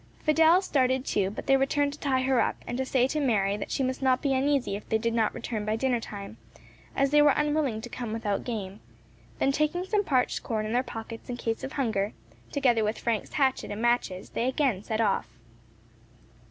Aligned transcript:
Fidelle 0.25 0.63
started 0.63 1.05
too, 1.05 1.29
but 1.29 1.45
they 1.45 1.55
returned 1.55 1.93
to 1.93 1.99
tie 1.99 2.23
her 2.23 2.41
up, 2.41 2.55
and 2.65 2.75
to 2.79 2.85
say 2.85 3.07
to 3.07 3.19
Mary 3.19 3.55
that 3.55 3.69
she 3.69 3.83
must 3.83 4.01
not 4.01 4.19
be 4.19 4.33
uneasy 4.33 4.75
if 4.75 4.89
they 4.89 4.97
did 4.97 5.13
not 5.13 5.31
return 5.35 5.63
by 5.63 5.75
dinner 5.75 5.99
time, 5.99 6.37
as 6.95 7.11
they 7.11 7.21
were 7.21 7.35
unwilling 7.35 7.81
to 7.81 7.87
come 7.87 8.11
without 8.11 8.43
game; 8.43 8.79
then 9.37 9.51
taking 9.51 9.83
some 9.83 10.03
parched 10.03 10.41
corn 10.41 10.65
in 10.65 10.73
their 10.73 10.81
pockets 10.81 11.29
in 11.29 11.37
case 11.37 11.63
of 11.63 11.73
hunger, 11.73 12.13
together 12.51 12.83
with 12.83 12.97
Frank's 12.97 13.33
hatchet 13.33 13.69
and 13.69 13.83
matches, 13.83 14.31
they 14.31 14.47
again 14.47 14.81
set 14.81 15.01
off. 15.01 15.37